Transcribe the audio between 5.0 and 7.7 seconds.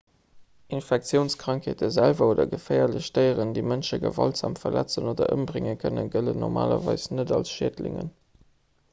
oder ëmbrénge kënnen gëllen normalerweis net als